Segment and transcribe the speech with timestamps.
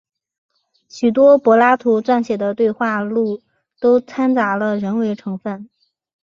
[0.89, 3.43] 许多柏拉图撰写的对话录
[3.79, 5.69] 都参杂了人为成分。